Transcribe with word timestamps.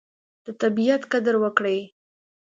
د 0.45 0.47
طبیعت 0.61 1.01
قدر 1.11 1.35
وکړئ. 1.43 1.79